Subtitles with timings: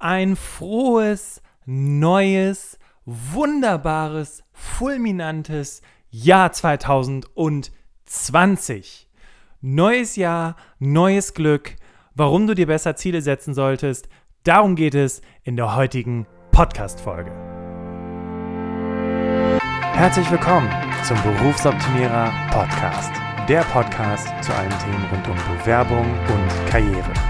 [0.00, 9.08] ein frohes, neues, wunderbares, fulminantes Jahr 2020.
[9.60, 11.76] Neues Jahr, neues Glück.
[12.14, 14.08] Warum du dir besser Ziele setzen solltest,
[14.42, 17.30] darum geht es in der heutigen Podcast-Folge.
[19.92, 20.70] Herzlich willkommen
[21.04, 23.12] zum Berufsoptimierer Podcast.
[23.48, 27.29] Der Podcast zu allen Themen rund um Bewerbung und Karriere.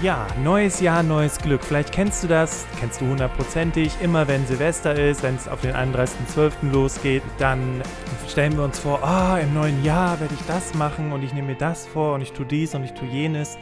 [0.00, 1.64] Ja, neues Jahr, neues Glück.
[1.64, 3.90] Vielleicht kennst du das, kennst du hundertprozentig.
[4.00, 6.70] Immer wenn Silvester ist, wenn es auf den 31.12.
[6.70, 7.82] losgeht, dann
[8.28, 11.48] stellen wir uns vor, oh, im neuen Jahr werde ich das machen und ich nehme
[11.48, 13.58] mir das vor und ich tue dies und ich tue jenes.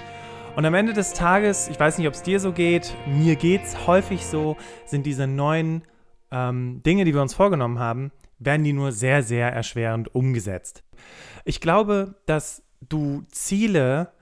[0.57, 3.63] Und am Ende des Tages, ich weiß nicht, ob es dir so geht, mir geht
[3.63, 5.85] es häufig so, sind diese neuen
[6.31, 10.85] ähm, Dinge, die wir uns vorgenommen haben, werden die nur sehr, sehr erschwerend umgesetzt.
[11.47, 14.13] Ich glaube, dass du Ziele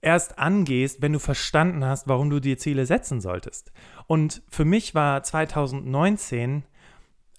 [0.00, 3.72] erst angehst, wenn du verstanden hast, warum du dir Ziele setzen solltest.
[4.06, 6.64] Und für mich war 2019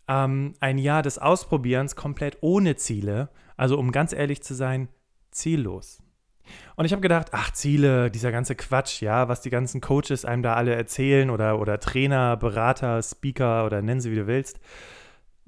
[0.08, 4.90] ähm, ein Jahr des Ausprobierens komplett ohne Ziele, also um ganz ehrlich zu sein,
[5.32, 6.02] ziellos.
[6.76, 10.42] Und ich habe gedacht, ach, Ziele, dieser ganze Quatsch, ja, was die ganzen Coaches einem
[10.42, 14.60] da alle erzählen oder, oder Trainer, Berater, Speaker oder nennen sie, wie du willst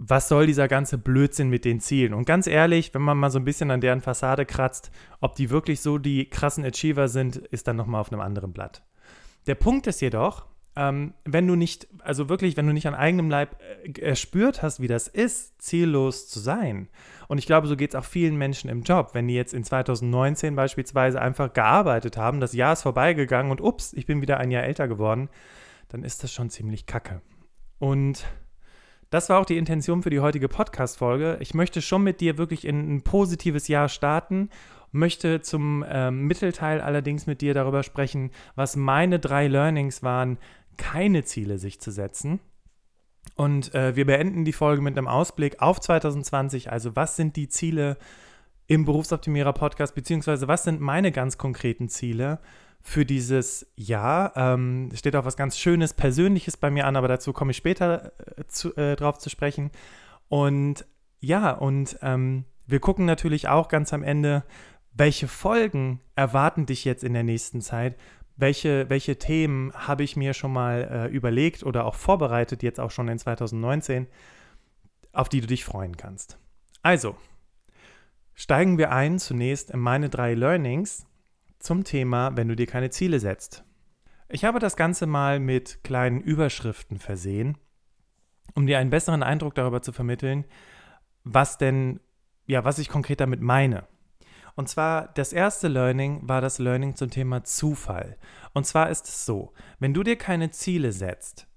[0.03, 2.15] was soll dieser ganze Blödsinn mit den Zielen?
[2.15, 5.51] Und ganz ehrlich, wenn man mal so ein bisschen an deren Fassade kratzt, ob die
[5.51, 8.83] wirklich so die krassen Achiever sind, ist dann nochmal auf einem anderen Blatt.
[9.45, 13.29] Der Punkt ist jedoch, ähm, wenn du nicht, also wirklich, wenn du nicht an eigenem
[13.29, 16.89] Leib äh, erspürt hast, wie das ist, ziellos zu sein.
[17.27, 19.11] Und ich glaube, so geht es auch vielen Menschen im Job.
[19.13, 23.93] Wenn die jetzt in 2019 beispielsweise einfach gearbeitet haben, das Jahr ist vorbeigegangen und ups,
[23.93, 25.29] ich bin wieder ein Jahr älter geworden,
[25.89, 27.21] dann ist das schon ziemlich kacke.
[27.77, 28.25] Und
[29.11, 31.37] das war auch die Intention für die heutige Podcast-Folge.
[31.41, 34.49] Ich möchte schon mit dir wirklich in ein positives Jahr starten,
[34.93, 40.37] möchte zum ähm, Mittelteil allerdings mit dir darüber sprechen, was meine drei Learnings waren,
[40.77, 42.39] keine Ziele sich zu setzen.
[43.35, 46.71] Und äh, wir beenden die Folge mit einem Ausblick auf 2020.
[46.71, 47.97] Also, was sind die Ziele
[48.67, 52.39] im Berufsoptimierer Podcast, beziehungsweise was sind meine ganz konkreten Ziele?
[52.81, 54.33] Für dieses Jahr.
[54.35, 58.11] Ähm, steht auch was ganz Schönes, Persönliches bei mir an, aber dazu komme ich später
[58.37, 59.71] äh, zu, äh, drauf zu sprechen.
[60.29, 60.85] Und
[61.19, 64.43] ja, und ähm, wir gucken natürlich auch ganz am Ende,
[64.93, 67.97] welche Folgen erwarten dich jetzt in der nächsten Zeit?
[68.35, 72.91] Welche, welche Themen habe ich mir schon mal äh, überlegt oder auch vorbereitet, jetzt auch
[72.91, 74.07] schon in 2019,
[75.13, 76.39] auf die du dich freuen kannst?
[76.81, 77.15] Also,
[78.33, 81.05] steigen wir ein zunächst in meine drei Learnings
[81.61, 83.63] zum Thema, wenn du dir keine Ziele setzt.
[84.29, 87.57] Ich habe das Ganze mal mit kleinen Überschriften versehen,
[88.53, 90.45] um dir einen besseren Eindruck darüber zu vermitteln,
[91.23, 91.99] was denn,
[92.47, 93.87] ja, was ich konkret damit meine.
[94.55, 98.17] Und zwar das erste Learning war das Learning zum Thema Zufall.
[98.53, 101.47] Und zwar ist es so, wenn du dir keine Ziele setzt,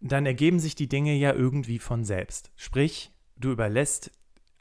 [0.00, 2.52] dann ergeben sich die Dinge ja irgendwie von selbst.
[2.56, 4.10] Sprich, du überlässt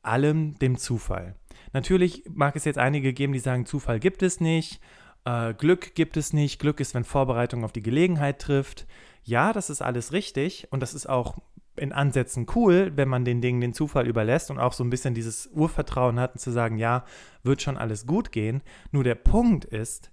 [0.05, 1.35] allem dem Zufall.
[1.73, 4.79] Natürlich mag es jetzt einige geben, die sagen, Zufall gibt es nicht,
[5.25, 8.87] äh, Glück gibt es nicht, Glück ist, wenn Vorbereitung auf die Gelegenheit trifft.
[9.23, 11.37] Ja, das ist alles richtig und das ist auch
[11.77, 15.13] in Ansätzen cool, wenn man den Dingen den Zufall überlässt und auch so ein bisschen
[15.13, 17.03] dieses Urvertrauen hat, zu sagen, ja,
[17.43, 18.61] wird schon alles gut gehen.
[18.91, 20.11] Nur der Punkt ist,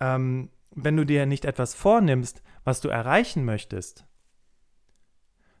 [0.00, 4.06] ähm, wenn du dir nicht etwas vornimmst, was du erreichen möchtest,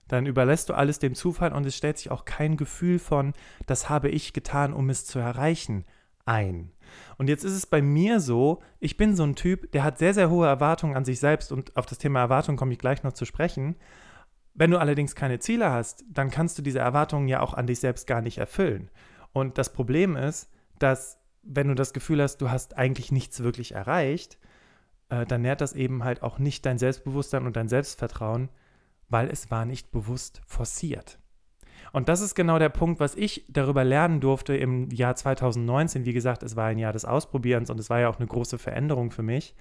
[0.08, 3.32] dann überlässt du alles dem Zufall und es stellt sich auch kein Gefühl von,
[3.66, 5.84] das habe ich getan, um es zu erreichen,
[6.26, 6.72] ein.
[7.18, 10.14] Und jetzt ist es bei mir so, ich bin so ein Typ, der hat sehr,
[10.14, 13.12] sehr hohe Erwartungen an sich selbst und auf das Thema Erwartungen komme ich gleich noch
[13.12, 13.76] zu sprechen.
[14.54, 17.80] Wenn du allerdings keine Ziele hast, dann kannst du diese Erwartungen ja auch an dich
[17.80, 18.90] selbst gar nicht erfüllen.
[19.32, 23.72] Und das Problem ist, dass wenn du das Gefühl hast, du hast eigentlich nichts wirklich
[23.72, 24.38] erreicht,
[25.08, 28.48] äh, dann nährt das eben halt auch nicht dein Selbstbewusstsein und dein Selbstvertrauen,
[29.14, 31.20] weil es war nicht bewusst forciert.
[31.92, 36.04] Und das ist genau der Punkt, was ich darüber lernen durfte im Jahr 2019.
[36.04, 38.58] Wie gesagt, es war ein Jahr des Ausprobierens und es war ja auch eine große
[38.58, 39.54] Veränderung für mich,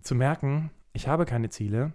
[0.00, 1.92] zu merken, ich habe keine Ziele.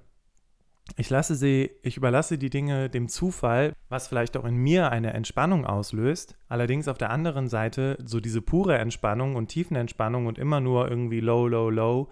[0.97, 5.13] Ich lasse sie, ich überlasse die Dinge dem Zufall, was vielleicht auch in mir eine
[5.13, 6.37] Entspannung auslöst.
[6.47, 11.21] Allerdings auf der anderen Seite so diese pure Entspannung und Tiefenentspannung und immer nur irgendwie
[11.21, 12.09] low, low, low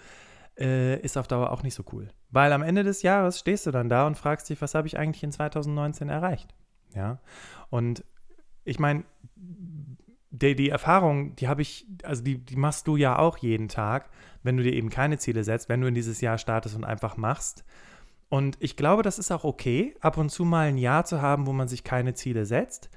[0.60, 2.10] äh, ist auf Dauer auch nicht so cool.
[2.32, 4.98] Weil am Ende des Jahres stehst du dann da und fragst dich, was habe ich
[4.98, 6.54] eigentlich in 2019 erreicht?
[6.94, 7.20] Ja.
[7.70, 8.04] Und
[8.66, 9.04] ich meine,
[10.32, 14.10] die, die Erfahrung, die habe ich, also die, die machst du ja auch jeden Tag,
[14.44, 17.18] wenn du dir eben keine Ziele setzt, wenn du in dieses Jahr startest und einfach
[17.18, 17.64] machst.
[18.30, 21.48] Und ich glaube, das ist auch okay, ab und zu mal ein Jahr zu haben,
[21.48, 22.90] wo man sich keine Ziele setzt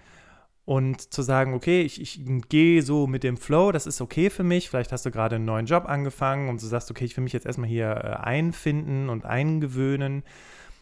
[0.65, 4.45] und zu sagen, okay, ich, ich gehe so mit dem Flow, das ist okay für
[4.45, 4.71] mich.
[4.71, 7.33] Vielleicht hast du gerade einen neuen Job angefangen und du sagst, okay, ich will mich
[7.33, 10.23] jetzt erstmal hier äh, einfinden und eingewöhnen.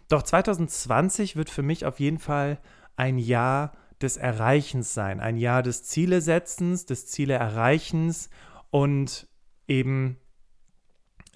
[0.08, 2.58] Doch 2020 wird für mich auf jeden Fall
[2.96, 3.72] ein Jahr
[4.02, 8.30] des Erreichens sein, ein Jahr des Zielesetzens, des Ziele Erreichens
[8.70, 9.28] und
[9.66, 10.18] eben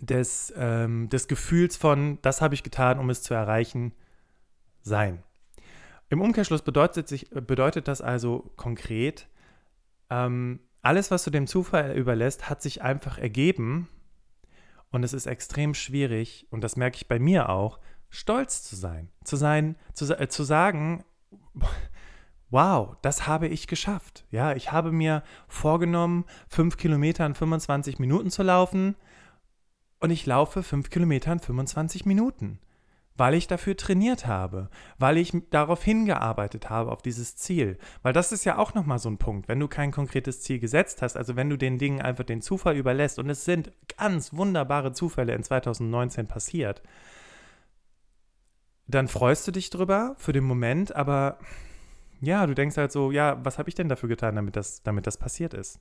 [0.00, 3.92] des, ähm, des Gefühls von, das habe ich getan, um es zu erreichen,
[4.82, 5.22] sein.
[6.14, 9.26] Im Umkehrschluss bedeutet, sich, bedeutet das also konkret,
[10.10, 13.88] ähm, alles, was du dem Zufall überlässt, hat sich einfach ergeben
[14.92, 17.80] und es ist extrem schwierig, und das merke ich bei mir auch,
[18.10, 19.10] stolz zu sein.
[19.24, 21.02] Zu sein, zu, äh, zu sagen,
[22.48, 24.24] wow, das habe ich geschafft.
[24.30, 28.94] Ja, ich habe mir vorgenommen, fünf Kilometer in 25 Minuten zu laufen
[29.98, 32.60] und ich laufe fünf Kilometer in 25 Minuten,
[33.16, 34.68] weil ich dafür trainiert habe,
[34.98, 37.78] weil ich darauf hingearbeitet habe, auf dieses Ziel.
[38.02, 41.00] Weil das ist ja auch nochmal so ein Punkt, wenn du kein konkretes Ziel gesetzt
[41.00, 44.92] hast, also wenn du den Dingen einfach den Zufall überlässt und es sind ganz wunderbare
[44.92, 46.82] Zufälle in 2019 passiert,
[48.86, 51.38] dann freust du dich drüber für den Moment, aber
[52.20, 55.06] ja, du denkst halt so, ja, was habe ich denn dafür getan, damit das, damit
[55.06, 55.80] das passiert ist?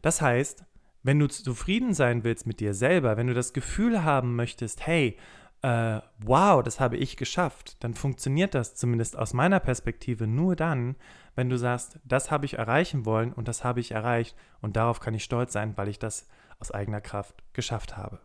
[0.00, 0.64] Das heißt,
[1.02, 5.16] wenn du zufrieden sein willst mit dir selber, wenn du das Gefühl haben möchtest, hey,
[5.62, 10.96] äh, wow, das habe ich geschafft, dann funktioniert das zumindest aus meiner Perspektive nur dann,
[11.36, 15.00] wenn du sagst, das habe ich erreichen wollen und das habe ich erreicht und darauf
[15.00, 16.28] kann ich stolz sein, weil ich das
[16.58, 18.20] aus eigener Kraft geschafft habe.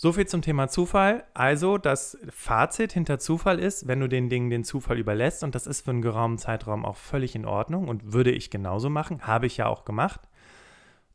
[0.00, 1.24] So viel zum Thema Zufall.
[1.34, 5.66] Also das Fazit hinter Zufall ist, wenn du den Dingen den Zufall überlässt, und das
[5.66, 9.46] ist für einen geraumen Zeitraum auch völlig in Ordnung und würde ich genauso machen, habe
[9.46, 10.20] ich ja auch gemacht,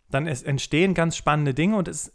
[0.09, 2.13] dann entstehen ganz spannende Dinge und es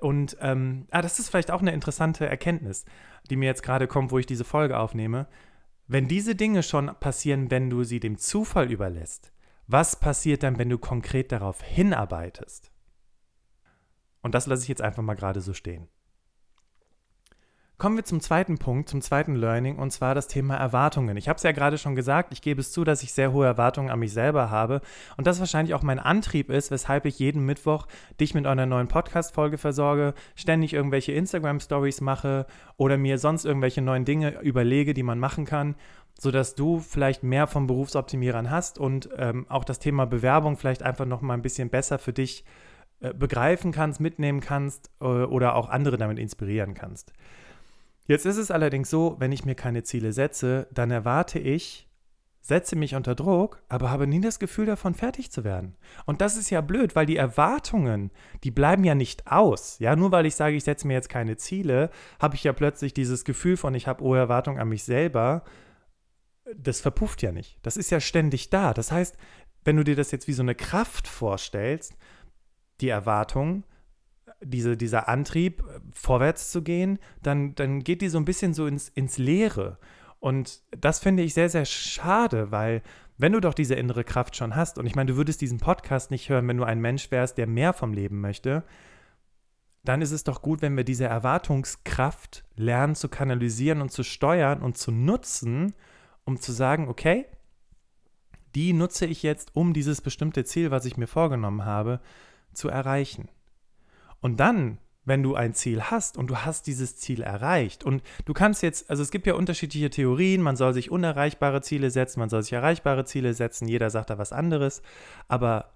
[0.00, 2.84] und ähm, ah, das ist vielleicht auch eine interessante Erkenntnis,
[3.30, 5.26] die mir jetzt gerade kommt, wo ich diese Folge aufnehme.
[5.88, 9.32] Wenn diese Dinge schon passieren, wenn du sie dem Zufall überlässt,
[9.66, 12.70] was passiert dann, wenn du konkret darauf hinarbeitest?
[14.22, 15.88] Und das lasse ich jetzt einfach mal gerade so stehen.
[17.78, 21.18] Kommen wir zum zweiten Punkt, zum zweiten Learning, und zwar das Thema Erwartungen.
[21.18, 23.44] Ich habe es ja gerade schon gesagt, ich gebe es zu, dass ich sehr hohe
[23.44, 24.80] Erwartungen an mich selber habe
[25.18, 27.86] und das wahrscheinlich auch mein Antrieb ist, weshalb ich jeden Mittwoch
[28.18, 32.46] dich mit einer neuen Podcast-Folge versorge, ständig irgendwelche Instagram-Stories mache
[32.78, 35.74] oder mir sonst irgendwelche neuen Dinge überlege, die man machen kann,
[36.18, 41.04] sodass du vielleicht mehr von Berufsoptimierern hast und ähm, auch das Thema Bewerbung vielleicht einfach
[41.04, 42.42] noch mal ein bisschen besser für dich
[43.00, 47.12] äh, begreifen kannst, mitnehmen kannst äh, oder auch andere damit inspirieren kannst.
[48.06, 51.88] Jetzt ist es allerdings so, wenn ich mir keine Ziele setze, dann erwarte ich,
[52.40, 55.76] setze mich unter Druck, aber habe nie das Gefühl davon, fertig zu werden.
[56.04, 58.12] Und das ist ja blöd, weil die Erwartungen,
[58.44, 59.80] die bleiben ja nicht aus.
[59.80, 62.94] Ja, nur weil ich sage, ich setze mir jetzt keine Ziele, habe ich ja plötzlich
[62.94, 65.42] dieses Gefühl von, ich habe hohe Erwartungen an mich selber.
[66.56, 67.58] Das verpufft ja nicht.
[67.62, 68.72] Das ist ja ständig da.
[68.72, 69.16] Das heißt,
[69.64, 71.96] wenn du dir das jetzt wie so eine Kraft vorstellst,
[72.80, 73.64] die Erwartung,
[74.50, 75.62] diese, dieser Antrieb,
[75.92, 79.78] vorwärts zu gehen, dann, dann geht die so ein bisschen so ins, ins Leere.
[80.20, 82.82] Und das finde ich sehr, sehr schade, weil
[83.18, 86.10] wenn du doch diese innere Kraft schon hast, und ich meine, du würdest diesen Podcast
[86.10, 88.64] nicht hören, wenn du ein Mensch wärst, der mehr vom Leben möchte,
[89.84, 94.60] dann ist es doch gut, wenn wir diese Erwartungskraft lernen zu kanalisieren und zu steuern
[94.60, 95.74] und zu nutzen,
[96.24, 97.26] um zu sagen, okay,
[98.54, 102.00] die nutze ich jetzt, um dieses bestimmte Ziel, was ich mir vorgenommen habe,
[102.52, 103.28] zu erreichen.
[104.20, 108.32] Und dann, wenn du ein Ziel hast und du hast dieses Ziel erreicht und du
[108.32, 112.28] kannst jetzt, also es gibt ja unterschiedliche Theorien, man soll sich unerreichbare Ziele setzen, man
[112.28, 114.82] soll sich erreichbare Ziele setzen, jeder sagt da was anderes,
[115.28, 115.72] aber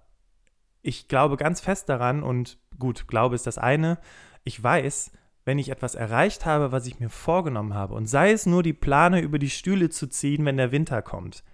[0.82, 3.99] ich glaube ganz fest daran und gut, Glaube ist das eine,
[4.42, 5.12] ich weiß,
[5.44, 8.73] wenn ich etwas erreicht habe, was ich mir vorgenommen habe und sei es nur die
[8.73, 11.44] Plane über die Stühle zu ziehen, wenn der Winter kommt,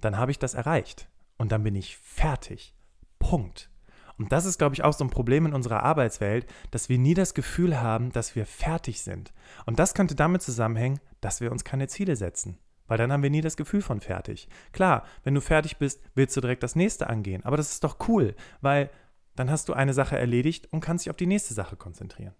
[0.00, 2.74] dann habe ich das erreicht und dann bin ich fertig.
[3.18, 3.70] Punkt.
[4.18, 7.14] Und das ist, glaube ich, auch so ein Problem in unserer Arbeitswelt, dass wir nie
[7.14, 9.32] das Gefühl haben, dass wir fertig sind.
[9.64, 12.58] Und das könnte damit zusammenhängen, dass wir uns keine Ziele setzen.
[12.88, 14.48] Weil dann haben wir nie das Gefühl von fertig.
[14.72, 17.44] Klar, wenn du fertig bist, willst du direkt das nächste angehen.
[17.44, 18.90] Aber das ist doch cool, weil
[19.36, 22.34] dann hast du eine Sache erledigt und kannst dich auf die nächste Sache konzentrieren.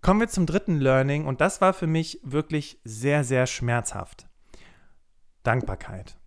[0.00, 4.26] Kommen wir zum dritten Learning und das war für mich wirklich sehr, sehr schmerzhaft.
[5.44, 6.18] Dankbarkeit.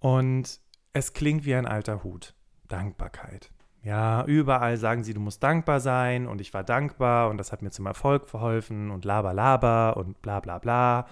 [0.00, 0.60] Und
[0.92, 2.34] es klingt wie ein alter Hut.
[2.70, 3.50] Dankbarkeit.
[3.82, 7.62] Ja, überall sagen sie, du musst dankbar sein und ich war dankbar und das hat
[7.62, 11.06] mir zum Erfolg verholfen und laber, laber und bla bla bla.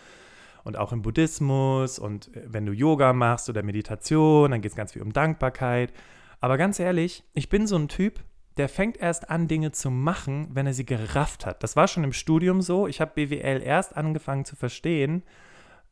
[0.65, 4.77] Und auch im Buddhismus und äh, wenn du Yoga machst oder Meditation, dann geht es
[4.77, 5.95] ganz viel um Dankbarkeit.
[6.41, 8.21] Aber ganz ehrlich, ich bin so ein Typ,
[8.59, 11.63] der fängt erst an, Dinge zu machen, wenn er sie gerafft hat.
[11.63, 12.87] Das war schon im Studium so.
[12.87, 15.23] Ich habe BWL erst angefangen zu verstehen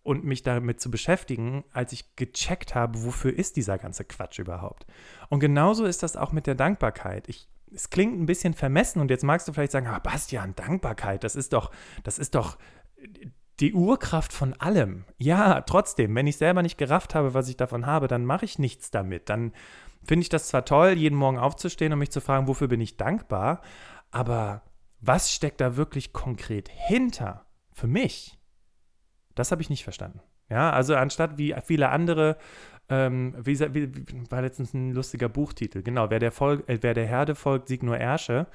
[0.07, 4.87] und mich damit zu beschäftigen, als ich gecheckt habe, wofür ist dieser ganze Quatsch überhaupt.
[5.29, 7.29] Und genauso ist das auch mit der Dankbarkeit.
[7.29, 11.25] Ich, es klingt ein bisschen vermessen und jetzt magst du vielleicht sagen, ah, Bastian, Dankbarkeit,
[11.25, 11.73] das ist doch,
[12.05, 12.57] das ist doch
[13.59, 15.05] die Urkraft von allem.
[15.19, 18.61] Ja, trotzdem, wenn ich selber nicht gerafft habe, was ich davon habe, dann mache ich
[18.61, 19.29] nichts damit.
[19.29, 19.53] Dann
[20.05, 22.97] finde ich das zwar toll, jeden Morgen aufzustehen und mich zu fragen, wofür bin ich
[22.97, 23.61] dankbar,
[24.13, 24.63] aber
[25.01, 28.36] was steckt da wirklich konkret hinter für mich?
[29.37, 30.21] Das habe ich nicht verstanden.
[30.51, 32.37] Ja, also anstatt wie viele andere,
[32.89, 33.91] ähm, wie, wie,
[34.31, 37.85] war letztens ein lustiger Buchtitel, genau, wer der, Volk, äh, wer der Herde folgt, siegt
[37.85, 38.49] nur Ärsche.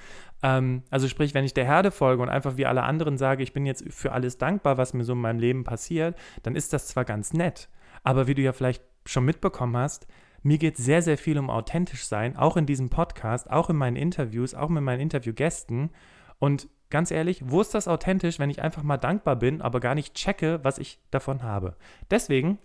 [0.43, 3.53] Ähm, also sprich, wenn ich der Herde folge und einfach wie alle anderen sage, ich
[3.53, 6.88] bin jetzt für alles dankbar, was mir so in meinem Leben passiert, dann ist das
[6.88, 7.69] zwar ganz nett,
[8.03, 10.07] aber wie du ja vielleicht schon mitbekommen hast,
[10.43, 13.95] mir geht sehr, sehr viel um authentisch sein, auch in diesem Podcast, auch in meinen
[13.95, 15.91] Interviews, auch mit meinen Interviewgästen.
[16.39, 19.95] Und ganz ehrlich, wo ist das authentisch, wenn ich einfach mal dankbar bin, aber gar
[19.95, 21.75] nicht checke, was ich davon habe?
[22.12, 22.60] Deswegen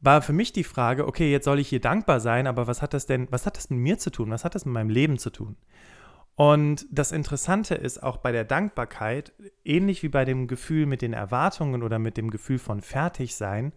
[0.00, 2.94] war für mich die Frage, okay, jetzt soll ich hier dankbar sein, aber was hat
[2.94, 4.30] das denn, was hat das mit mir zu tun?
[4.30, 5.56] Was hat das mit meinem Leben zu tun?
[6.36, 9.32] Und das Interessante ist auch bei der Dankbarkeit,
[9.64, 13.72] ähnlich wie bei dem Gefühl mit den Erwartungen oder mit dem Gefühl von Fertigsein,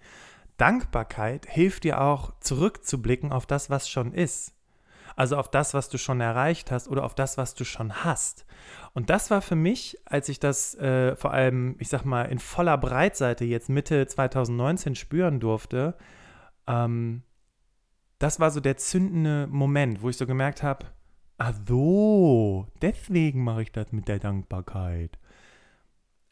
[0.57, 4.53] Dankbarkeit hilft dir auch zurückzublicken auf das, was schon ist.
[5.15, 8.45] Also auf das, was du schon erreicht hast oder auf das, was du schon hast.
[8.93, 12.39] Und das war für mich, als ich das äh, vor allem, ich sag mal, in
[12.39, 15.95] voller Breitseite jetzt Mitte 2019 spüren durfte,
[16.67, 17.23] ähm,
[18.19, 20.85] das war so der zündende Moment, wo ich so gemerkt habe,
[21.37, 25.17] ach so, deswegen mache ich das mit der Dankbarkeit.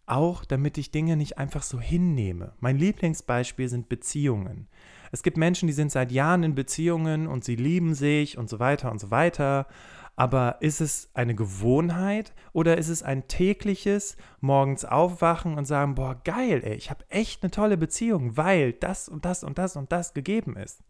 [0.10, 2.54] Auch damit ich Dinge nicht einfach so hinnehme.
[2.60, 4.68] Mein Lieblingsbeispiel sind Beziehungen.
[5.12, 8.60] Es gibt Menschen, die sind seit Jahren in Beziehungen und sie lieben sich und so
[8.60, 9.68] weiter und so weiter.
[10.16, 16.20] Aber ist es eine Gewohnheit oder ist es ein tägliches morgens aufwachen und sagen, boah,
[16.24, 19.92] geil, ey, ich habe echt eine tolle Beziehung, weil das und das und das und
[19.92, 20.84] das gegeben ist.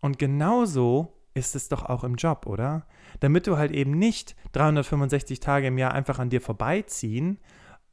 [0.00, 2.86] Und genauso ist es doch auch im Job, oder?
[3.18, 7.38] Damit du halt eben nicht 365 Tage im Jahr einfach an dir vorbeiziehen,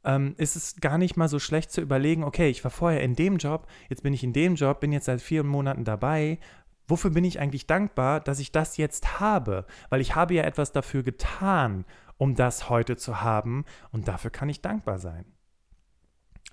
[0.06, 3.16] ähm, ist es gar nicht mal so schlecht zu überlegen, okay, ich war vorher in
[3.16, 6.38] dem Job, jetzt bin ich in dem Job, bin jetzt seit vier Monaten dabei.
[6.86, 9.66] Wofür bin ich eigentlich dankbar, dass ich das jetzt habe?
[9.90, 11.84] Weil ich habe ja etwas dafür getan,
[12.16, 15.26] um das heute zu haben und dafür kann ich dankbar sein.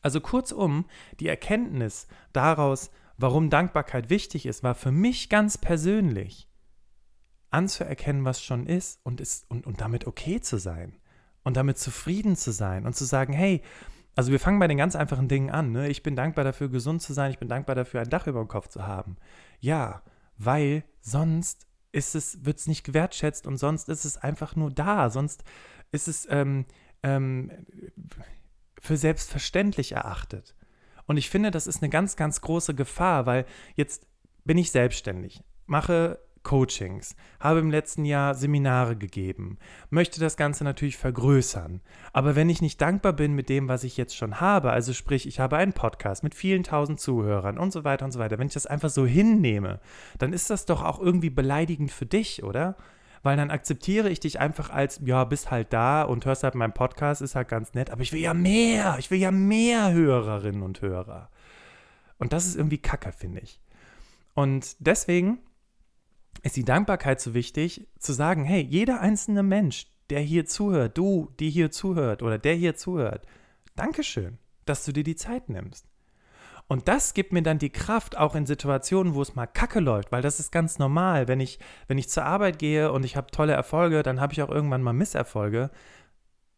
[0.02, 0.86] Also kurzum,
[1.20, 6.50] die Erkenntnis daraus, warum Dankbarkeit wichtig ist, war für mich ganz persönlich
[7.52, 10.98] anzuerkennen, was schon ist und, ist, und, und damit okay zu sein
[11.44, 13.62] und damit zufrieden zu sein und zu sagen, hey,
[14.16, 15.72] also wir fangen bei den ganz einfachen Dingen an.
[15.72, 15.90] Ne?
[15.90, 17.32] Ich bin dankbar dafür, gesund zu sein.
[17.32, 19.18] Ich bin dankbar dafür, ein Dach über dem Kopf zu haben.
[19.60, 20.04] Ja,
[20.38, 25.10] weil sonst ist es, wird es nicht gewertschätzt und sonst ist es einfach nur da.
[25.10, 25.44] Sonst
[25.92, 26.66] ist es ähm,
[27.02, 27.52] ähm,
[28.80, 30.56] für selbstverständlich erachtet.
[31.06, 33.46] Und ich finde, das ist eine ganz, ganz große Gefahr, weil
[33.76, 34.08] jetzt
[34.46, 39.58] bin ich selbstständig, mache Coachings, habe im letzten Jahr Seminare gegeben,
[39.90, 41.82] möchte das Ganze natürlich vergrößern.
[42.12, 45.28] Aber wenn ich nicht dankbar bin mit dem, was ich jetzt schon habe, also sprich,
[45.28, 48.48] ich habe einen Podcast mit vielen tausend Zuhörern und so weiter und so weiter, wenn
[48.48, 49.80] ich das einfach so hinnehme,
[50.18, 52.76] dann ist das doch auch irgendwie beleidigend für dich, oder?
[53.24, 56.74] Weil dann akzeptiere ich dich einfach als, ja, bist halt da und hörst halt meinen
[56.74, 60.62] Podcast, ist halt ganz nett, aber ich will ja mehr, ich will ja mehr Hörerinnen
[60.62, 61.30] und Hörer.
[62.20, 63.62] Und das ist irgendwie kacke, finde ich.
[64.34, 65.40] Und deswegen
[66.42, 71.32] ist die Dankbarkeit so wichtig, zu sagen, hey, jeder einzelne Mensch, der hier zuhört, du,
[71.40, 73.26] die hier zuhört oder der hier zuhört,
[73.76, 75.88] Dankeschön, dass du dir die Zeit nimmst.
[76.68, 80.12] Und das gibt mir dann die Kraft, auch in Situationen, wo es mal kacke läuft,
[80.12, 81.28] weil das ist ganz normal.
[81.28, 84.42] Wenn ich, wenn ich zur Arbeit gehe und ich habe tolle Erfolge, dann habe ich
[84.42, 85.72] auch irgendwann mal Misserfolge.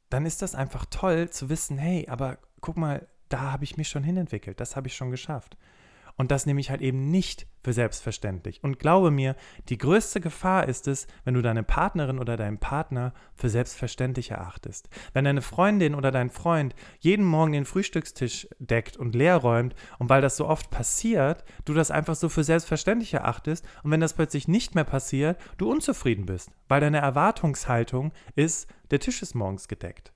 [0.10, 3.90] Dann ist das einfach toll zu wissen, hey, aber guck mal, da habe ich mich
[3.90, 5.58] schon hinentwickelt, das habe ich schon geschafft.
[6.18, 8.64] Und das nehme ich halt eben nicht für selbstverständlich.
[8.64, 9.36] Und glaube mir,
[9.70, 14.88] die größte Gefahr ist es, wenn du deine Partnerin oder deinen Partner für selbstverständlich erachtest.
[15.14, 20.10] Wenn deine Freundin oder dein Freund jeden Morgen den Frühstückstisch deckt und leer räumt und
[20.10, 24.14] weil das so oft passiert, du das einfach so für selbstverständlich erachtest und wenn das
[24.14, 29.68] plötzlich nicht mehr passiert, du unzufrieden bist, weil deine Erwartungshaltung ist, der Tisch ist morgens
[29.68, 30.15] gedeckt.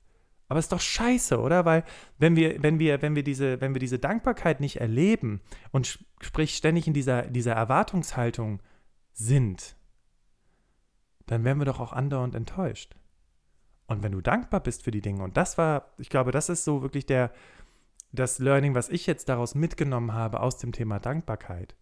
[0.50, 1.64] Aber ist doch scheiße, oder?
[1.64, 1.84] Weil
[2.18, 5.42] wenn wir, wenn wir, wenn wir diese, wenn wir diese Dankbarkeit nicht erleben
[5.72, 8.60] und sprich ständig in dieser, dieser Erwartungshaltung
[9.14, 9.76] sind,
[11.28, 12.96] dann werden wir doch auch andauernd enttäuscht.
[13.86, 16.64] Und wenn du dankbar bist für die Dinge, und das war, ich glaube, das ist
[16.64, 17.32] so wirklich der,
[18.12, 21.76] das Learning, was ich jetzt daraus mitgenommen habe aus dem Thema Dankbarkeit,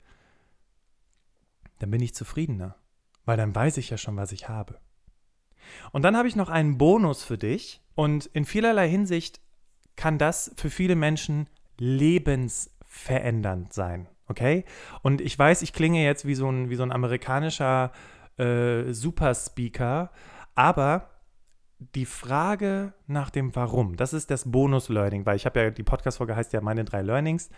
[1.80, 2.76] dann bin ich zufriedener,
[3.24, 4.80] weil dann weiß ich ja schon, was ich habe.
[5.92, 9.42] Und dann habe ich noch einen Bonus für dich und in vielerlei Hinsicht
[9.96, 11.48] kann das für viele Menschen
[11.78, 14.08] lebensverändernd sein.
[14.28, 14.66] Okay?
[15.02, 17.92] Und ich weiß, ich klinge jetzt wie so ein, wie so ein amerikanischer
[18.38, 20.12] äh, Superspeaker,
[20.56, 21.10] aber
[21.80, 26.36] die Frage nach dem Warum, das ist das Bonus-Learning, weil ich habe ja, die Podcast-Folge
[26.36, 27.50] heißt ja meine drei Learnings.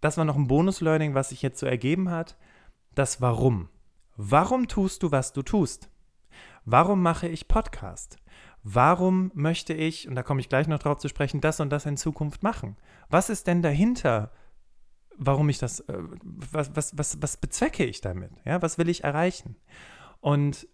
[0.00, 2.36] Das war noch ein Bonus-Learning, was sich jetzt so ergeben hat.
[2.94, 3.68] Das Warum.
[4.16, 5.88] Warum tust du, was du tust?
[6.64, 8.16] Warum mache ich Podcast?
[8.62, 11.86] Warum möchte ich, und da komme ich gleich noch drauf zu sprechen, das und das
[11.86, 12.76] in Zukunft machen?
[13.08, 14.30] Was ist denn dahinter,
[15.16, 18.30] warum ich das, äh, was, was, was, was bezwecke ich damit?
[18.44, 19.56] Ja, was will ich erreichen?
[20.20, 20.68] Und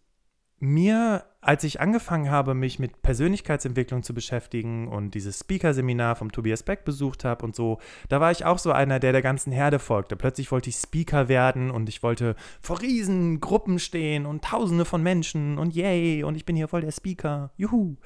[0.61, 6.63] mir, als ich angefangen habe, mich mit Persönlichkeitsentwicklung zu beschäftigen und dieses Speaker-Seminar vom Tobias
[6.63, 9.79] Beck besucht habe und so, da war ich auch so einer, der der ganzen Herde
[9.79, 10.17] folgte.
[10.17, 15.03] Plötzlich wollte ich Speaker werden und ich wollte vor riesen Gruppen stehen und tausende von
[15.03, 17.53] Menschen und yay, und ich bin hier voll der Speaker.
[17.57, 17.97] Juhu.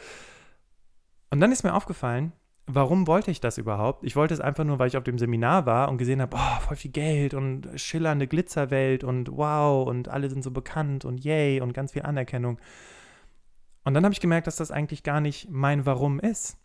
[1.30, 2.32] Und dann ist mir aufgefallen,
[2.66, 4.04] warum wollte ich das überhaupt?
[4.04, 6.60] Ich wollte es einfach nur, weil ich auf dem Seminar war und gesehen habe, oh,
[6.60, 11.60] voll viel Geld und schillernde Glitzerwelt und wow und alle sind so bekannt und yay
[11.60, 12.58] und ganz viel Anerkennung.
[13.84, 16.56] Und dann habe ich gemerkt, dass das eigentlich gar nicht mein Warum ist.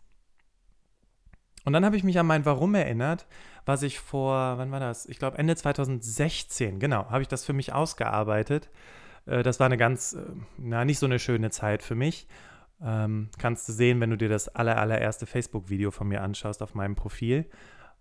[1.64, 3.26] Und dann habe ich mich an mein Warum erinnert,
[3.66, 5.04] was ich vor, wann war das?
[5.06, 8.70] Ich glaube Ende 2016, genau, habe ich das für mich ausgearbeitet.
[9.26, 10.22] Äh, das war eine ganz, äh,
[10.56, 12.26] na, nicht so eine schöne Zeit für mich.
[12.80, 16.74] Ähm, kannst du sehen, wenn du dir das aller, allererste Facebook-Video von mir anschaust auf
[16.74, 17.46] meinem Profil.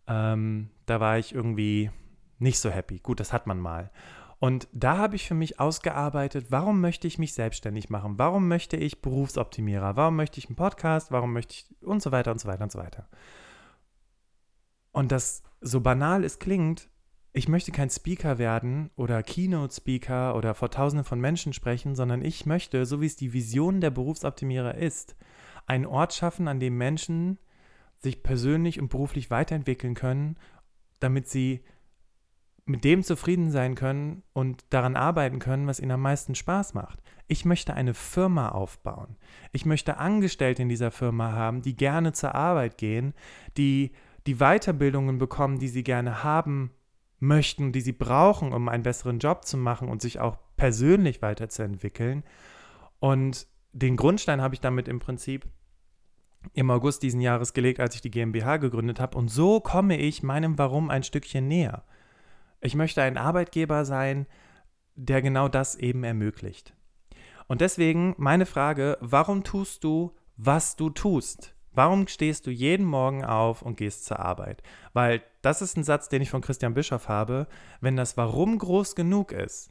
[0.07, 1.91] Ähm, da war ich irgendwie
[2.39, 2.99] nicht so happy.
[2.99, 3.91] Gut, das hat man mal.
[4.39, 8.19] Und da habe ich für mich ausgearbeitet, warum möchte ich mich selbstständig machen?
[8.19, 9.95] Warum möchte ich Berufsoptimierer?
[9.95, 11.11] Warum möchte ich einen Podcast?
[11.11, 13.07] Warum möchte ich und so weiter und so weiter und so weiter.
[14.91, 16.89] Und das, so banal es klingt,
[17.37, 22.47] ich möchte kein Speaker werden oder Keynote-Speaker oder vor Tausenden von Menschen sprechen, sondern ich
[22.47, 25.15] möchte, so wie es die Vision der Berufsoptimierer ist,
[25.67, 27.37] einen Ort schaffen, an dem Menschen
[27.99, 30.37] sich persönlich und beruflich weiterentwickeln können,
[30.99, 31.63] damit sie
[32.65, 37.03] mit dem zufrieden sein können und daran arbeiten können, was ihnen am meisten Spaß macht.
[37.27, 39.15] Ich möchte eine Firma aufbauen.
[39.51, 43.13] Ich möchte Angestellte in dieser Firma haben, die gerne zur Arbeit gehen,
[43.57, 43.91] die
[44.25, 46.71] die Weiterbildungen bekommen, die sie gerne haben
[47.19, 52.23] möchten, die sie brauchen, um einen besseren Job zu machen und sich auch persönlich weiterzuentwickeln.
[52.99, 55.47] Und den Grundstein habe ich damit im Prinzip
[56.53, 59.17] im August diesen Jahres gelegt, als ich die GmbH gegründet habe.
[59.17, 61.83] Und so komme ich meinem Warum ein Stückchen näher.
[62.61, 64.27] Ich möchte ein Arbeitgeber sein,
[64.95, 66.73] der genau das eben ermöglicht.
[67.47, 71.55] Und deswegen meine Frage, warum tust du, was du tust?
[71.77, 74.63] Warum stehst du jeden Morgen auf und gehst zur Arbeit?
[74.93, 77.45] Weil das ist ein Satz, den ich von Christian Bischoff habe.
[77.81, 79.69] Wenn das Warum groß genug ist,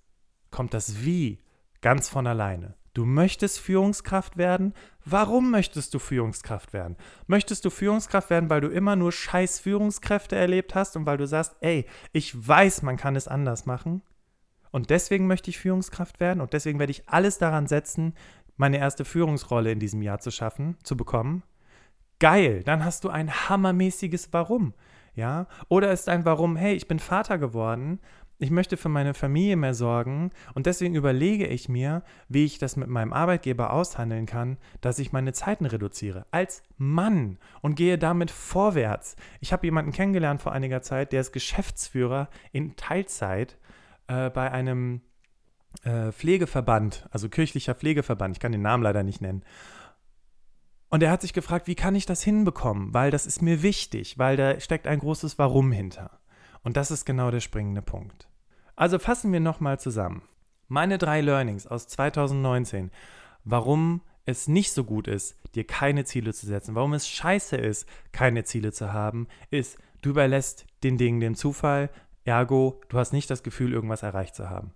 [0.53, 1.41] kommt das Wie
[1.81, 2.77] ganz von alleine.
[2.95, 4.73] Du möchtest Führungskraft werden.
[5.05, 6.97] Warum möchtest du Führungskraft werden?
[7.27, 11.27] Möchtest du Führungskraft werden, weil du immer nur scheiß Führungskräfte erlebt hast und weil du
[11.27, 14.03] sagst, ey, ich weiß, man kann es anders machen.
[14.71, 18.15] Und deswegen möchte ich Führungskraft werden und deswegen werde ich alles daran setzen,
[18.57, 21.43] meine erste Führungsrolle in diesem Jahr zu schaffen, zu bekommen.
[22.19, 24.75] Geil, dann hast du ein hammermäßiges Warum.
[25.15, 25.47] Ja?
[25.69, 28.01] Oder ist ein Warum, hey, ich bin Vater geworden,
[28.39, 32.77] ich möchte für meine Familie mehr sorgen und deswegen überlege ich mir, wie ich das
[32.77, 36.27] mit meinem Arbeitgeber aushandeln kann, dass ich meine Zeiten reduziere.
[36.33, 39.17] Als Mann und gehe damit vorwärts.
[39.41, 43.57] Ich habe jemanden kennengelernt vor einiger Zeit, der ist Geschäftsführer in Teilzeit
[44.09, 45.01] äh, bei einem
[45.85, 48.37] äh, Pflegeverband, also kirchlicher Pflegeverband.
[48.37, 49.45] Ich kann den Namen leider nicht nennen.
[50.89, 52.95] Und er hat sich gefragt, wie kann ich das hinbekommen?
[52.95, 56.21] Weil das ist mir wichtig, weil da steckt ein großes Warum hinter.
[56.63, 58.29] Und das ist genau der springende Punkt.
[58.77, 60.23] Also fassen wir nochmal zusammen.
[60.69, 62.91] Meine drei Learnings aus 2019,
[63.45, 67.89] warum es nicht so gut ist, dir keine Ziele zu setzen, warum es scheiße ist,
[68.13, 71.91] keine Ziele zu haben, ist, du überlässt den Dingen dem Zufall,
[72.25, 74.73] ergo, du hast nicht das Gefühl, irgendwas erreicht zu haben.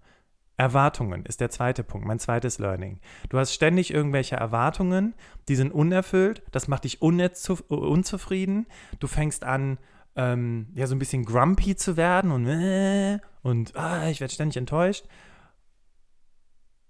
[0.61, 3.01] Erwartungen ist der zweite Punkt, mein zweites Learning.
[3.31, 5.15] Du hast ständig irgendwelche Erwartungen,
[5.49, 8.67] die sind unerfüllt, das macht dich unzufrieden.
[8.99, 9.79] Du fängst an,
[10.17, 14.59] ähm, ja, so ein bisschen grumpy zu werden und, äh, und ah, ich werde ständig
[14.59, 15.07] enttäuscht,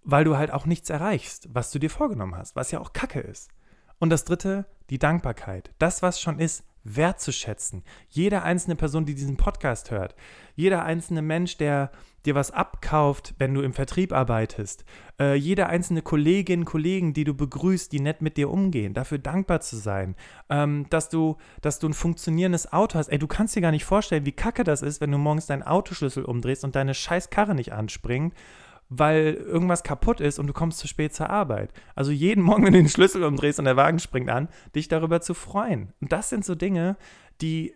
[0.02, 3.20] weil du halt auch nichts erreichst, was du dir vorgenommen hast, was ja auch Kacke
[3.20, 3.50] ist.
[4.00, 5.70] Und das dritte, die Dankbarkeit.
[5.78, 7.82] Das, was schon ist, wertzuschätzen.
[8.08, 10.14] Jede einzelne Person, die diesen Podcast hört,
[10.54, 11.90] jeder einzelne Mensch, der
[12.26, 14.84] dir was abkauft, wenn du im Vertrieb arbeitest,
[15.18, 19.60] äh, jede einzelne Kollegin, Kollegen, die du begrüßt, die nett mit dir umgehen, dafür dankbar
[19.60, 20.16] zu sein,
[20.50, 23.08] ähm, dass, du, dass du ein funktionierendes Auto hast.
[23.08, 25.62] Ey, du kannst dir gar nicht vorstellen, wie kacke das ist, wenn du morgens deinen
[25.62, 28.34] Autoschlüssel umdrehst und deine scheiß Karre nicht anspringt
[28.90, 31.72] weil irgendwas kaputt ist und du kommst zu spät zur Arbeit.
[31.94, 35.20] Also jeden Morgen, wenn du den Schlüssel umdrehst und der Wagen springt an, dich darüber
[35.20, 35.94] zu freuen.
[36.00, 36.96] Und das sind so Dinge,
[37.40, 37.74] die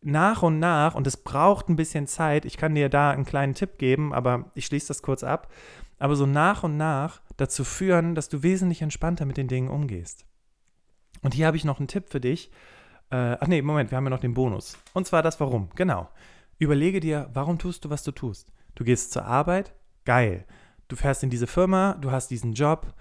[0.00, 3.54] nach und nach, und es braucht ein bisschen Zeit, ich kann dir da einen kleinen
[3.54, 5.50] Tipp geben, aber ich schließe das kurz ab,
[5.98, 10.26] aber so nach und nach dazu führen, dass du wesentlich entspannter mit den Dingen umgehst.
[11.22, 12.50] Und hier habe ich noch einen Tipp für dich.
[13.10, 14.76] Äh, ach nee, Moment, wir haben ja noch den Bonus.
[14.92, 15.70] Und zwar das Warum.
[15.74, 16.08] Genau.
[16.58, 18.52] Überlege dir, warum tust du, was du tust.
[18.74, 20.44] Du gehst zur Arbeit, geil.
[20.88, 22.94] Du fährst in diese Firma, du hast diesen Job,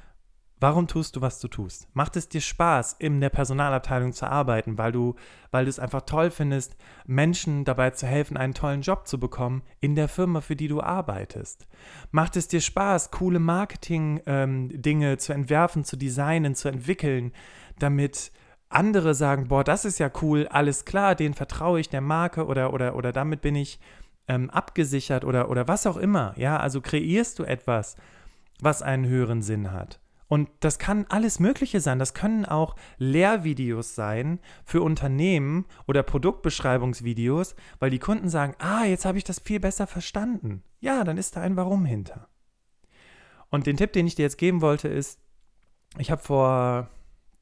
[0.63, 1.89] Warum tust du, was du tust?
[1.93, 5.15] Macht es dir Spaß, in der Personalabteilung zu arbeiten, weil du,
[5.51, 9.63] weil du es einfach toll findest, Menschen dabei zu helfen, einen tollen Job zu bekommen
[9.81, 11.67] in der Firma, für die du arbeitest?
[12.11, 17.33] Macht es dir Spaß, coole Marketing-Dinge ähm, zu entwerfen, zu designen, zu entwickeln,
[17.79, 18.31] damit
[18.69, 22.71] andere sagen, boah, das ist ja cool, alles klar, den vertraue ich der Marke oder,
[22.71, 23.81] oder, oder damit bin ich
[24.27, 26.33] ähm, abgesichert oder, oder was auch immer.
[26.37, 27.95] Ja, also kreierst du etwas,
[28.59, 29.99] was einen höheren Sinn hat.
[30.27, 31.99] Und das kann alles Mögliche sein.
[31.99, 39.05] Das können auch Lehrvideos sein für Unternehmen oder Produktbeschreibungsvideos, weil die Kunden sagen, ah, jetzt
[39.05, 40.63] habe ich das viel besser verstanden.
[40.79, 42.29] Ja, dann ist da ein Warum hinter.
[43.49, 45.19] Und den Tipp, den ich dir jetzt geben wollte, ist,
[45.99, 46.89] ich habe vor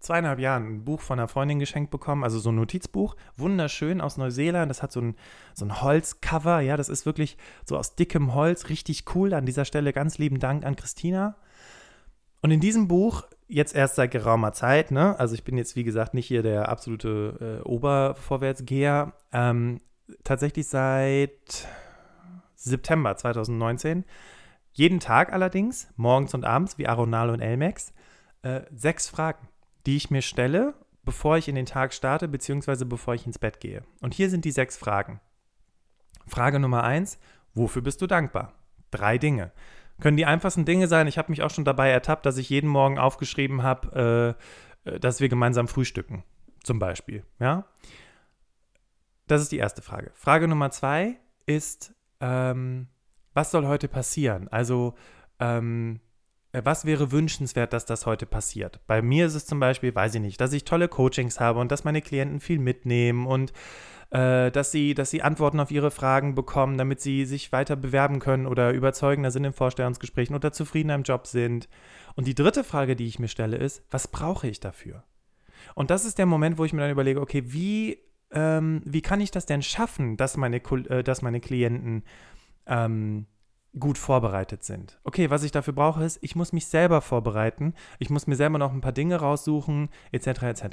[0.02, 4.18] zweieinhalb Jahren ein Buch von einer Freundin geschenkt bekommen, also so ein Notizbuch, wunderschön aus
[4.18, 4.70] Neuseeland.
[4.70, 5.16] Das hat so ein,
[5.54, 9.34] so ein Holzcover, ja, das ist wirklich so aus dickem Holz, richtig cool.
[9.34, 11.36] An dieser Stelle ganz lieben Dank an Christina.
[12.42, 15.84] Und in diesem Buch, jetzt erst seit geraumer Zeit, ne, also ich bin jetzt wie
[15.84, 19.80] gesagt nicht hier der absolute äh, Obervorwärtsgeher, ähm,
[20.24, 21.68] tatsächlich seit
[22.56, 24.06] September 2019,
[24.74, 27.94] jeden Tag allerdings, morgens und abends, wie Aronal und Elmex,
[28.42, 29.48] äh, sechs Fragen,
[29.86, 33.60] die ich mir stelle, bevor ich in den Tag starte, beziehungsweise bevor ich ins Bett
[33.60, 33.84] gehe.
[34.02, 35.20] Und hier sind die sechs Fragen.
[36.28, 37.20] Frage Nummer eins,
[37.54, 38.54] wofür bist du dankbar?
[38.92, 39.52] Drei Dinge
[40.02, 41.08] können die einfachsten Dinge sein.
[41.08, 44.36] Ich habe mich auch schon dabei ertappt, dass ich jeden Morgen aufgeschrieben habe,
[44.86, 46.24] äh, dass wir gemeinsam frühstücken,
[46.64, 47.24] zum Beispiel.
[47.40, 47.66] Ja,
[49.28, 50.12] das ist die erste Frage.
[50.16, 52.88] Frage Nummer zwei ist, ähm,
[53.34, 54.50] was soll heute passieren?
[54.50, 54.96] Also
[55.40, 56.11] ähm, äh,
[56.54, 58.80] was wäre wünschenswert, dass das heute passiert?
[58.88, 61.72] Bei mir ist es zum Beispiel, weiß ich nicht, dass ich tolle Coachings habe und
[61.72, 63.54] dass meine Klienten viel mitnehmen und
[64.12, 68.20] äh, dass, sie, dass sie Antworten auf ihre Fragen bekommen, damit sie sich weiter bewerben
[68.20, 71.70] können oder überzeugender sind in Vorstellungsgesprächen oder zufriedener im Job sind.
[72.16, 75.06] Und die dritte Frage, die ich mir stelle, ist, was brauche ich dafür?
[75.76, 78.00] Und das ist der Moment, wo ich mir dann überlege, okay, wie,
[78.32, 82.04] ähm, wie kann ich das denn schaffen, dass meine, äh, dass meine Klienten
[82.68, 83.28] ähm,
[83.80, 85.00] gut vorbereitet sind.
[85.04, 88.58] Okay, was ich dafür brauche, ist, ich muss mich selber vorbereiten, ich muss mir selber
[88.58, 90.28] noch ein paar Dinge raussuchen, etc.
[90.44, 90.66] etc.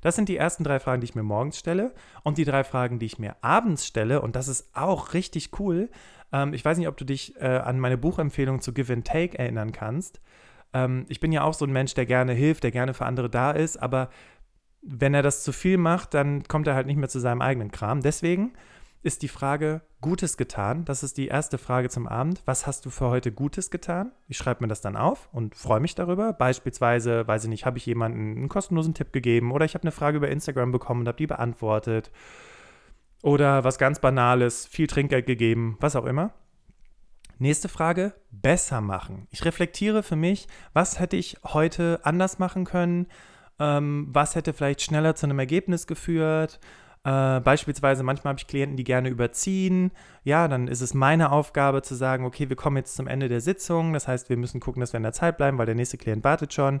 [0.00, 1.92] Das sind die ersten drei Fragen, die ich mir morgens stelle.
[2.22, 5.90] Und die drei Fragen, die ich mir abends stelle, und das ist auch richtig cool.
[6.32, 9.38] Ähm, ich weiß nicht, ob du dich äh, an meine Buchempfehlung zu Give and Take
[9.38, 10.20] erinnern kannst.
[10.72, 13.30] Ähm, ich bin ja auch so ein Mensch, der gerne hilft, der gerne für andere
[13.30, 14.10] da ist, aber
[14.82, 17.70] wenn er das zu viel macht, dann kommt er halt nicht mehr zu seinem eigenen
[17.70, 18.02] Kram.
[18.02, 18.52] Deswegen
[19.04, 20.86] ist die Frage Gutes getan.
[20.86, 22.42] Das ist die erste Frage zum Abend.
[22.46, 24.12] Was hast du für heute Gutes getan?
[24.28, 26.32] Ich schreibe mir das dann auf und freue mich darüber.
[26.32, 29.92] Beispielsweise, weiß ich nicht, habe ich jemandem einen kostenlosen Tipp gegeben oder ich habe eine
[29.92, 32.10] Frage über Instagram bekommen und habe die beantwortet.
[33.22, 36.32] Oder was ganz Banales, viel Trinkgeld gegeben, was auch immer.
[37.38, 39.26] Nächste Frage, besser machen.
[39.30, 43.06] Ich reflektiere für mich, was hätte ich heute anders machen können?
[43.58, 46.58] Ähm, was hätte vielleicht schneller zu einem Ergebnis geführt?
[47.04, 49.92] Äh, beispielsweise, manchmal habe ich Klienten, die gerne überziehen.
[50.24, 53.40] Ja, dann ist es meine Aufgabe zu sagen, okay, wir kommen jetzt zum Ende der
[53.40, 53.92] Sitzung.
[53.92, 56.24] Das heißt, wir müssen gucken, dass wir in der Zeit bleiben, weil der nächste Klient
[56.24, 56.80] wartet schon.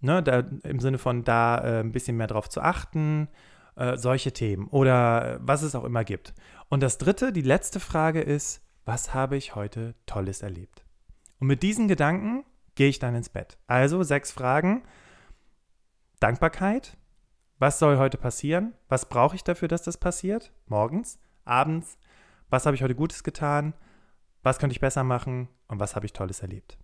[0.00, 3.28] Ne, da, Im Sinne von da äh, ein bisschen mehr drauf zu achten.
[3.76, 6.32] Äh, solche Themen oder was es auch immer gibt.
[6.68, 10.84] Und das dritte, die letzte Frage ist, was habe ich heute Tolles erlebt?
[11.40, 12.44] Und mit diesen Gedanken
[12.76, 13.58] gehe ich dann ins Bett.
[13.66, 14.84] Also sechs Fragen.
[16.20, 16.96] Dankbarkeit,
[17.64, 18.74] was soll heute passieren?
[18.90, 20.52] Was brauche ich dafür, dass das passiert?
[20.66, 21.96] Morgens, abends?
[22.50, 23.72] Was habe ich heute Gutes getan?
[24.42, 25.48] Was könnte ich besser machen?
[25.66, 26.76] Und was habe ich Tolles erlebt?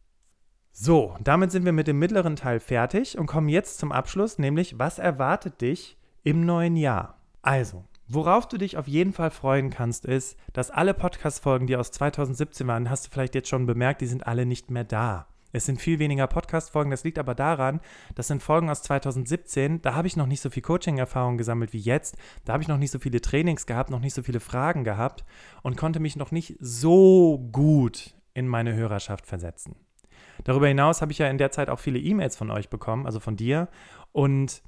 [0.73, 4.79] So, damit sind wir mit dem mittleren Teil fertig und kommen jetzt zum Abschluss, nämlich
[4.79, 7.21] was erwartet dich im neuen Jahr?
[7.43, 11.91] Also, worauf du dich auf jeden Fall freuen kannst, ist, dass alle Podcast-Folgen, die aus
[11.91, 15.27] 2017 waren, hast du vielleicht jetzt schon bemerkt, die sind alle nicht mehr da.
[15.53, 16.91] Es sind viel weniger Podcast-Folgen.
[16.91, 17.81] Das liegt aber daran,
[18.15, 19.83] das sind Folgen aus 2017.
[19.83, 22.17] Da habe ich noch nicht so viel Coaching-Erfahrung gesammelt wie jetzt.
[22.45, 25.25] Da habe ich noch nicht so viele Trainings gehabt, noch nicht so viele Fragen gehabt
[25.63, 29.77] und konnte mich noch nicht so gut in meine Hörerschaft versetzen.
[30.45, 33.21] Darüber hinaus habe ich ja in der Zeit auch viele E-Mails von euch bekommen, also
[33.21, 33.69] von dir.
[34.13, 34.63] Und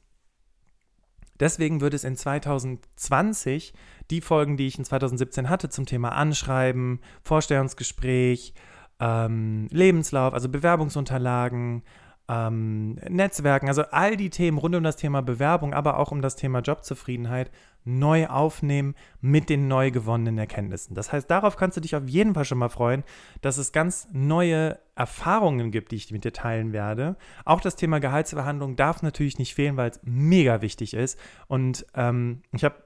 [1.40, 3.72] deswegen wird es in 2020
[4.10, 8.52] die Folgen, die ich in 2017 hatte, zum Thema Anschreiben, Vorstellungsgespräch,
[9.00, 11.82] ähm, Lebenslauf, also Bewerbungsunterlagen,
[12.28, 16.36] ähm, Netzwerken, also all die Themen rund um das Thema Bewerbung, aber auch um das
[16.36, 17.50] Thema Jobzufriedenheit
[17.84, 20.94] neu aufnehmen mit den neu gewonnenen Erkenntnissen.
[20.94, 23.02] Das heißt, darauf kannst du dich auf jeden Fall schon mal freuen,
[23.40, 27.16] dass es ganz neue Erfahrungen gibt, die ich mit dir teilen werde.
[27.44, 31.18] Auch das Thema Gehaltsverhandlung darf natürlich nicht fehlen, weil es mega wichtig ist.
[31.48, 32.76] Und ähm, ich habe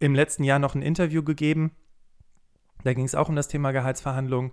[0.00, 1.72] im letzten Jahr noch ein Interview gegeben.
[2.84, 4.52] Da ging es auch um das Thema Gehaltsverhandlung.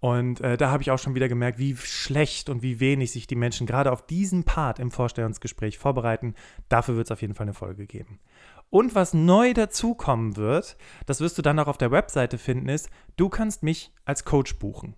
[0.00, 3.26] Und äh, da habe ich auch schon wieder gemerkt, wie schlecht und wie wenig sich
[3.26, 6.34] die Menschen gerade auf diesen Part im Vorstellungsgespräch vorbereiten.
[6.68, 8.20] Dafür wird es auf jeden Fall eine Folge geben.
[8.68, 12.90] Und was neu dazukommen wird, das wirst du dann auch auf der Webseite finden, ist,
[13.16, 14.96] du kannst mich als Coach buchen.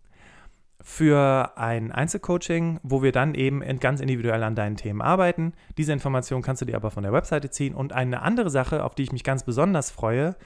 [0.81, 5.53] Für ein Einzelcoaching, wo wir dann eben ganz individuell an deinen Themen arbeiten.
[5.77, 7.75] Diese Information kannst du dir aber von der Webseite ziehen.
[7.75, 10.37] Und eine andere Sache, auf die ich mich ganz besonders freue,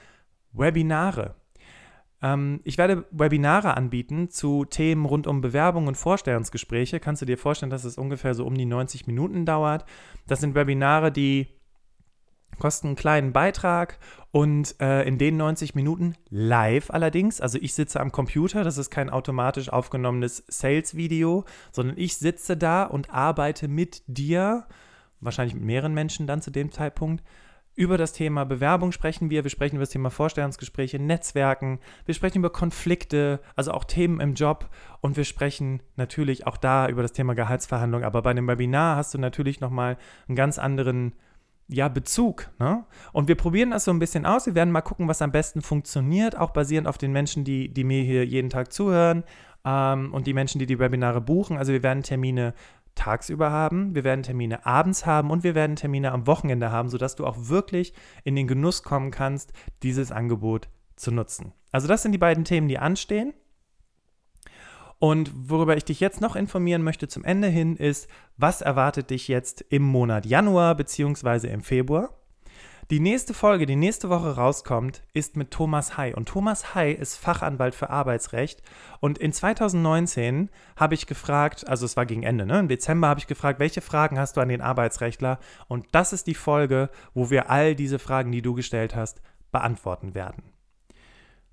[0.51, 1.35] Webinare.
[2.23, 6.99] Ähm, ich werde Webinare anbieten zu Themen rund um Bewerbung und Vorstellungsgespräche.
[6.99, 9.85] Kannst du dir vorstellen, dass es ungefähr so um die 90 Minuten dauert?
[10.25, 11.47] Das sind Webinare, die
[12.59, 13.99] kosten einen kleinen Beitrag
[14.31, 18.89] und äh, in den 90 Minuten live allerdings, also ich sitze am Computer, das ist
[18.89, 24.67] kein automatisch aufgenommenes Sales-Video, sondern ich sitze da und arbeite mit dir,
[25.19, 27.23] wahrscheinlich mit mehreren Menschen dann zu dem Zeitpunkt,
[27.75, 32.39] über das Thema Bewerbung sprechen wir, wir sprechen über das Thema Vorstellungsgespräche, Netzwerken, wir sprechen
[32.39, 34.69] über Konflikte, also auch Themen im Job
[35.01, 39.13] und wir sprechen natürlich auch da über das Thema Gehaltsverhandlung, aber bei einem Webinar hast
[39.13, 41.13] du natürlich nochmal einen ganz anderen
[41.67, 42.51] ja, Bezug.
[42.59, 42.83] Ne?
[43.13, 44.45] Und wir probieren das so ein bisschen aus.
[44.45, 47.83] Wir werden mal gucken, was am besten funktioniert, auch basierend auf den Menschen, die, die
[47.83, 49.23] mir hier jeden Tag zuhören
[49.65, 51.57] ähm, und die Menschen, die die Webinare buchen.
[51.57, 52.53] Also wir werden Termine
[52.95, 57.15] tagsüber haben, wir werden Termine abends haben und wir werden Termine am Wochenende haben, sodass
[57.15, 61.53] du auch wirklich in den Genuss kommen kannst, dieses Angebot zu nutzen.
[61.71, 63.33] Also das sind die beiden Themen, die anstehen.
[64.99, 69.27] Und worüber ich dich jetzt noch informieren möchte zum Ende hin ist, was erwartet dich
[69.27, 71.51] jetzt im Monat Januar bzw.
[71.51, 72.22] im Februar?
[72.91, 76.13] Die nächste Folge, die nächste Woche rauskommt, ist mit Thomas Hay.
[76.13, 78.61] Und Thomas Hay ist Fachanwalt für Arbeitsrecht.
[78.99, 82.59] Und in 2019 habe ich gefragt, also es war gegen Ende, ne?
[82.59, 85.39] im Dezember habe ich gefragt, welche Fragen hast du an den Arbeitsrechtler?
[85.67, 90.13] Und das ist die Folge, wo wir all diese Fragen, die du gestellt hast, beantworten
[90.13, 90.43] werden.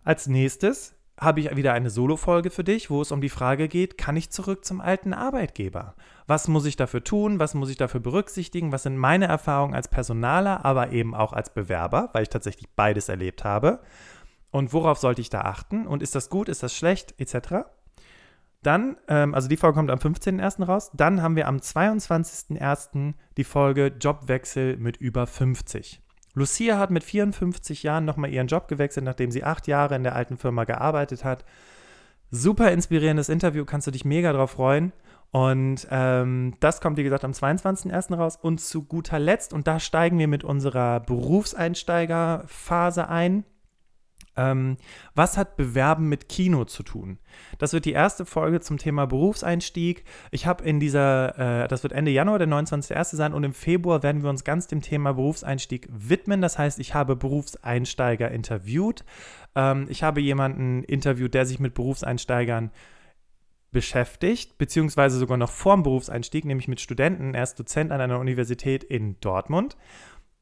[0.03, 3.99] Als nächstes habe ich wieder eine Solo-Folge für dich, wo es um die Frage geht,
[3.99, 5.95] kann ich zurück zum alten Arbeitgeber?
[6.27, 7.39] Was muss ich dafür tun?
[7.39, 8.73] Was muss ich dafür berücksichtigen?
[8.73, 13.11] Was sind meine Erfahrungen als Personaler, aber eben auch als Bewerber, weil ich tatsächlich beides
[13.11, 13.81] erlebt habe?
[14.51, 15.87] Und worauf sollte ich da achten?
[15.87, 17.67] Und ist das gut, ist das schlecht, etc.?
[18.63, 20.65] Dann, ähm, also die Folge kommt am 15.01.
[20.65, 20.91] raus.
[20.95, 23.15] Dann haben wir am 22.01.
[23.37, 26.03] die Folge Jobwechsel mit über 50.
[26.41, 30.17] Lucia hat mit 54 Jahren nochmal ihren Job gewechselt, nachdem sie acht Jahre in der
[30.17, 31.45] alten Firma gearbeitet hat.
[32.31, 34.93] Super inspirierendes Interview, kannst du dich mega drauf freuen.
[35.33, 38.17] Und ähm, das kommt, wie gesagt, am 22.01.
[38.17, 38.39] raus.
[38.41, 43.45] Und zu guter Letzt, und da steigen wir mit unserer Berufseinsteigerphase ein,
[44.37, 44.77] ähm,
[45.15, 47.19] was hat Bewerben mit Kino zu tun?
[47.59, 50.05] Das wird die erste Folge zum Thema Berufseinstieg.
[50.31, 53.17] Ich habe in dieser, äh, das wird Ende Januar, der 29.01.
[53.17, 56.41] sein und im Februar werden wir uns ganz dem Thema Berufseinstieg widmen.
[56.41, 59.05] Das heißt, ich habe Berufseinsteiger interviewt.
[59.55, 62.71] Ähm, ich habe jemanden interviewt, der sich mit Berufseinsteigern
[63.73, 67.35] beschäftigt, beziehungsweise sogar noch vor dem Berufseinstieg, nämlich mit Studenten.
[67.35, 69.77] Er ist Dozent an einer Universität in Dortmund.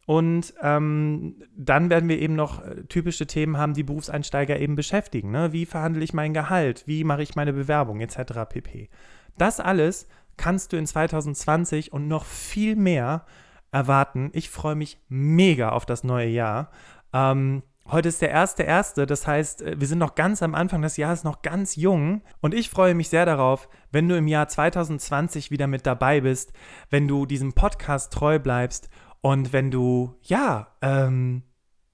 [0.08, 5.30] Und ähm, dann werden wir eben noch äh, typische Themen haben, die Berufseinsteiger eben beschäftigen.
[5.30, 5.52] Ne?
[5.52, 6.84] Wie verhandle ich mein Gehalt?
[6.86, 8.48] Wie mache ich meine Bewerbung etc.
[8.48, 8.88] pp.
[9.36, 13.26] Das alles kannst du in 2020 und noch viel mehr
[13.70, 14.30] erwarten.
[14.32, 16.70] Ich freue mich mega auf das neue Jahr.
[17.12, 20.82] Ähm, Heute ist der erste erste, das heißt, äh, wir sind noch ganz am Anfang,
[20.82, 24.28] das Jahr ist noch ganz jung und ich freue mich sehr darauf, wenn du im
[24.28, 26.52] Jahr 2020 wieder mit dabei bist,
[26.90, 31.42] wenn du diesem Podcast treu bleibst und wenn du, ja, ähm,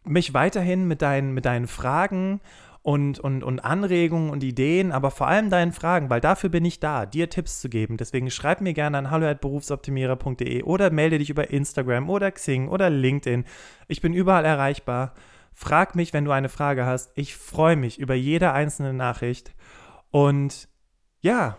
[0.05, 2.41] mich weiterhin mit deinen, mit deinen Fragen
[2.83, 6.81] und, und, und Anregungen und Ideen, aber vor allem deinen Fragen, weil dafür bin ich
[6.81, 7.97] da, dir Tipps zu geben.
[7.97, 13.45] Deswegen schreib mir gerne an hallo@berufsoptimierer.de oder melde dich über Instagram oder Xing oder LinkedIn.
[13.89, 15.15] Ich bin überall erreichbar.
[15.55, 17.13] Frag mich, wenn du eine Frage hast.
[17.15, 19.55] Ich freue mich über jede einzelne Nachricht.
[20.11, 20.69] Und
[21.23, 21.57] ja,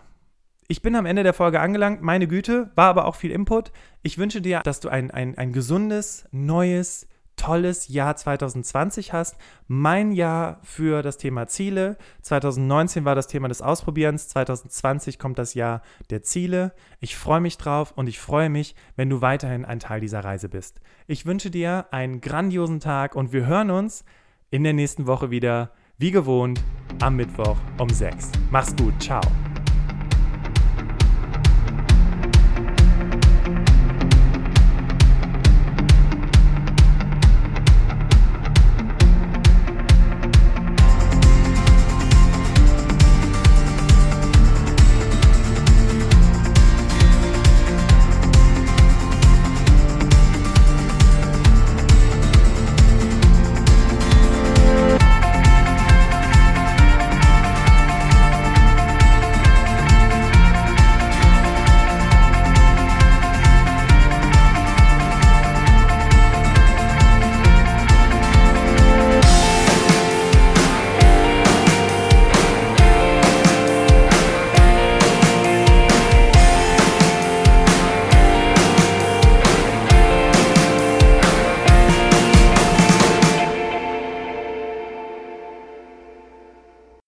[0.68, 2.02] Ich bin am Ende der Folge angelangt.
[2.02, 3.70] Meine Güte, war aber auch viel Input.
[4.02, 9.36] Ich wünsche dir, dass du ein, ein, ein gesundes, neues, tolles Jahr 2020 hast.
[9.68, 11.96] Mein Jahr für das Thema Ziele.
[12.22, 14.28] 2019 war das Thema des Ausprobierens.
[14.28, 16.72] 2020 kommt das Jahr der Ziele.
[16.98, 20.48] Ich freue mich drauf und ich freue mich, wenn du weiterhin ein Teil dieser Reise
[20.48, 20.80] bist.
[21.06, 24.04] Ich wünsche dir einen grandiosen Tag und wir hören uns
[24.50, 26.60] in der nächsten Woche wieder, wie gewohnt,
[27.00, 28.32] am Mittwoch um 6.
[28.50, 28.94] Mach's gut.
[29.00, 29.20] Ciao.